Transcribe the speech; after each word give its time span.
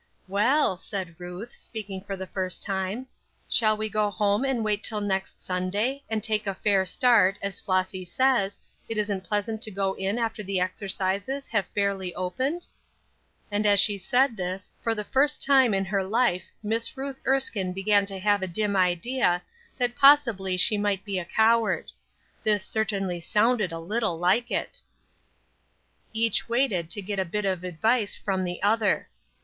"Well," 0.27 0.77
said 0.77 1.13
Ruth, 1.19 1.53
speaking 1.53 2.03
for 2.03 2.15
the 2.17 2.25
first 2.25 2.63
time, 2.63 3.05
"shall 3.47 3.77
we 3.77 3.87
go 3.87 4.09
home 4.09 4.43
and 4.43 4.63
wait 4.63 4.83
till 4.83 4.99
next 4.99 5.39
Sunday, 5.39 6.01
and 6.09 6.23
take 6.23 6.47
a 6.47 6.55
fair 6.55 6.87
start, 6.87 7.37
as 7.43 7.61
Flossy 7.61 8.03
says, 8.03 8.57
it 8.89 8.97
isn't 8.97 9.23
pleasant 9.23 9.61
to 9.61 9.69
go 9.69 9.93
in 9.93 10.17
after 10.17 10.41
the 10.41 10.59
exercises 10.59 11.45
have 11.49 11.67
fairly 11.67 12.15
opened?" 12.15 12.65
As 13.51 13.79
she 13.79 13.99
said 13.99 14.35
this, 14.37 14.73
for 14.81 14.95
the 14.95 15.03
first 15.03 15.39
time 15.45 15.71
in 15.71 15.85
her 15.85 16.03
life 16.03 16.45
Miss 16.63 16.97
Ruth 16.97 17.21
Erskine 17.27 17.71
began 17.71 18.07
to 18.07 18.17
have 18.17 18.41
a 18.41 18.47
dim 18.47 18.75
idea 18.75 19.43
that 19.77 19.95
possibly 19.95 20.57
she 20.57 20.79
might 20.79 21.05
be 21.05 21.19
a 21.19 21.25
coward; 21.25 21.91
this 22.43 22.65
certainly 22.65 23.19
sounded 23.19 23.71
a 23.71 23.77
little 23.79 24.17
like 24.17 24.49
it. 24.49 24.81
Each 26.11 26.49
waited 26.49 26.89
to 26.89 27.03
get 27.03 27.19
a 27.19 27.23
bit 27.23 27.45
of 27.45 27.63
advice 27.63 28.15
from 28.15 28.43
the 28.43 28.63
other. 28.63 29.07